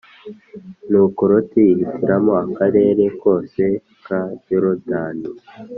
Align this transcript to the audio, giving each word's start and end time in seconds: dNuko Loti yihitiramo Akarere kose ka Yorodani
dNuko 0.87 1.21
Loti 1.31 1.59
yihitiramo 1.67 2.31
Akarere 2.45 3.03
kose 3.21 3.63
ka 4.05 4.19
Yorodani 4.49 5.29